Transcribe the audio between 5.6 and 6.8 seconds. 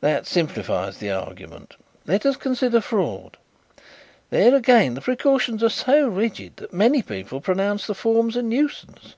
are so rigid that